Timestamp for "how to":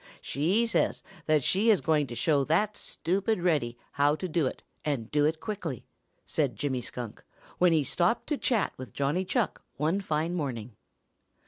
3.91-4.27